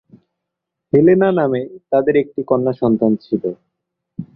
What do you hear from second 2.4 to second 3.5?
কন্যা সন্তান ছিল।